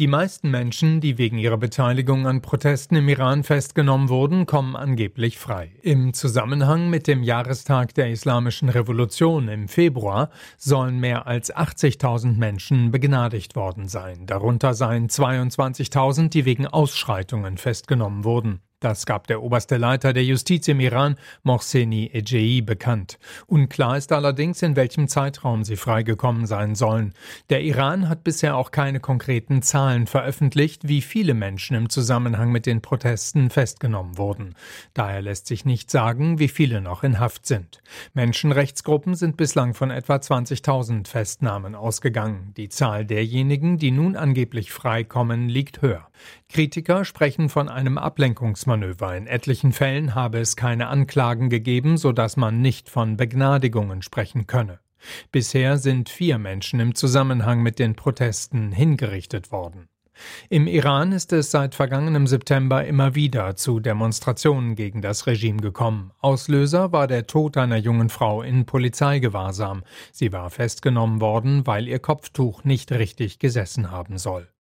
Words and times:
Die 0.00 0.08
meisten 0.08 0.50
Menschen, 0.50 1.00
die 1.00 1.18
wegen 1.18 1.38
ihrer 1.38 1.56
Beteiligung 1.56 2.26
an 2.26 2.42
Protesten 2.42 2.96
im 2.96 3.08
Iran 3.08 3.44
festgenommen 3.44 4.08
wurden, 4.08 4.44
kommen 4.44 4.74
angeblich 4.74 5.38
frei. 5.38 5.70
Im 5.82 6.12
Zusammenhang 6.14 6.90
mit 6.90 7.06
dem 7.06 7.22
Jahrestag 7.22 7.94
der 7.94 8.10
Islamischen 8.10 8.68
Revolution 8.70 9.46
im 9.46 9.68
Februar 9.68 10.30
sollen 10.58 10.98
mehr 10.98 11.28
als 11.28 11.54
80.000 11.54 12.36
Menschen 12.36 12.90
begnadigt 12.90 13.54
worden 13.54 13.86
sein. 13.86 14.26
Darunter 14.26 14.74
seien 14.74 15.06
22.000, 15.06 16.28
die 16.28 16.44
wegen 16.44 16.66
Ausschreitungen 16.66 17.56
festgenommen 17.56 18.24
wurden. 18.24 18.62
Das 18.84 19.06
gab 19.06 19.28
der 19.28 19.42
oberste 19.42 19.78
Leiter 19.78 20.12
der 20.12 20.24
Justiz 20.24 20.68
im 20.68 20.78
Iran, 20.78 21.16
Mohseni 21.42 22.10
Ejei, 22.12 22.60
bekannt. 22.60 23.18
Unklar 23.46 23.96
ist 23.96 24.12
allerdings, 24.12 24.60
in 24.60 24.76
welchem 24.76 25.08
Zeitraum 25.08 25.64
sie 25.64 25.76
freigekommen 25.76 26.44
sein 26.44 26.74
sollen. 26.74 27.14
Der 27.48 27.62
Iran 27.62 28.10
hat 28.10 28.24
bisher 28.24 28.58
auch 28.58 28.72
keine 28.72 29.00
konkreten 29.00 29.62
Zahlen 29.62 30.06
veröffentlicht, 30.06 30.86
wie 30.86 31.00
viele 31.00 31.32
Menschen 31.32 31.74
im 31.74 31.88
Zusammenhang 31.88 32.52
mit 32.52 32.66
den 32.66 32.82
Protesten 32.82 33.48
festgenommen 33.48 34.18
wurden. 34.18 34.54
Daher 34.92 35.22
lässt 35.22 35.46
sich 35.46 35.64
nicht 35.64 35.90
sagen, 35.90 36.38
wie 36.38 36.48
viele 36.48 36.82
noch 36.82 37.04
in 37.04 37.18
Haft 37.18 37.46
sind. 37.46 37.82
Menschenrechtsgruppen 38.12 39.14
sind 39.14 39.38
bislang 39.38 39.72
von 39.72 39.90
etwa 39.90 40.16
20.000 40.16 41.08
Festnahmen 41.08 41.74
ausgegangen. 41.74 42.52
Die 42.58 42.68
Zahl 42.68 43.06
derjenigen, 43.06 43.78
die 43.78 43.92
nun 43.92 44.14
angeblich 44.14 44.72
freikommen, 44.72 45.48
liegt 45.48 45.80
höher. 45.80 46.06
Kritiker 46.54 47.04
sprechen 47.04 47.48
von 47.48 47.68
einem 47.68 47.98
Ablenkungsmanöver. 47.98 49.16
In 49.16 49.26
etlichen 49.26 49.72
Fällen 49.72 50.14
habe 50.14 50.38
es 50.38 50.54
keine 50.54 50.86
Anklagen 50.86 51.50
gegeben, 51.50 51.96
sodass 51.96 52.36
man 52.36 52.62
nicht 52.62 52.88
von 52.88 53.16
Begnadigungen 53.16 54.02
sprechen 54.02 54.46
könne. 54.46 54.78
Bisher 55.32 55.78
sind 55.78 56.08
vier 56.08 56.38
Menschen 56.38 56.78
im 56.78 56.94
Zusammenhang 56.94 57.60
mit 57.60 57.80
den 57.80 57.96
Protesten 57.96 58.70
hingerichtet 58.70 59.50
worden. 59.50 59.88
Im 60.48 60.68
Iran 60.68 61.10
ist 61.10 61.32
es 61.32 61.50
seit 61.50 61.74
vergangenem 61.74 62.28
September 62.28 62.84
immer 62.84 63.16
wieder 63.16 63.56
zu 63.56 63.80
Demonstrationen 63.80 64.76
gegen 64.76 65.02
das 65.02 65.26
Regime 65.26 65.60
gekommen. 65.60 66.12
Auslöser 66.20 66.92
war 66.92 67.08
der 67.08 67.26
Tod 67.26 67.56
einer 67.56 67.78
jungen 67.78 68.10
Frau 68.10 68.42
in 68.42 68.64
Polizeigewahrsam. 68.64 69.82
Sie 70.12 70.32
war 70.32 70.50
festgenommen 70.50 71.20
worden, 71.20 71.66
weil 71.66 71.88
ihr 71.88 71.98
Kopftuch 71.98 72.62
nicht 72.62 72.92
richtig 72.92 73.40
gesessen 73.40 73.90
haben 73.90 74.18
soll. 74.18 74.53